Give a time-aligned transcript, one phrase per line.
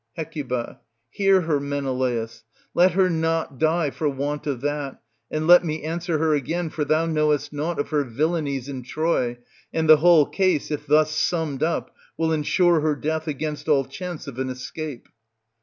[0.13, 0.33] Hec.
[1.11, 6.17] Hear her, Menelaus; let her not die for want of that, and let me answer
[6.17, 9.37] her again, for thou knowest naught of her villainies in Troy;
[9.71, 14.25] and the whole case, if thus summed up, will insure her death against all chance
[14.25, 15.07] of an escape.